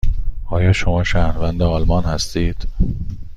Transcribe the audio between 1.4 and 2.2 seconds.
آلمان